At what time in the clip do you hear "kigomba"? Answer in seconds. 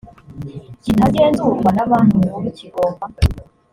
2.57-3.05